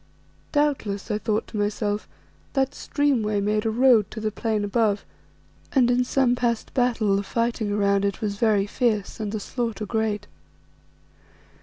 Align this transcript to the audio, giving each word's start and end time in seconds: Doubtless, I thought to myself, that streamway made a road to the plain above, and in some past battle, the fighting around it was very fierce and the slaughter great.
Doubtless, 0.51 1.11
I 1.11 1.19
thought 1.19 1.45
to 1.49 1.57
myself, 1.57 2.07
that 2.53 2.71
streamway 2.71 3.39
made 3.39 3.67
a 3.67 3.69
road 3.69 4.09
to 4.09 4.19
the 4.19 4.31
plain 4.31 4.63
above, 4.63 5.05
and 5.73 5.91
in 5.91 6.03
some 6.03 6.33
past 6.35 6.73
battle, 6.73 7.15
the 7.15 7.21
fighting 7.21 7.71
around 7.71 8.03
it 8.03 8.19
was 8.19 8.37
very 8.37 8.65
fierce 8.65 9.19
and 9.19 9.31
the 9.31 9.39
slaughter 9.39 9.85
great. 9.85 10.25